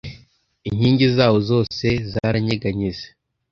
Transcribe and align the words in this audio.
inkingi 0.67 1.05
zaho 1.15 1.37
zose 1.49 1.85
zaranyeganyeze 2.11 3.05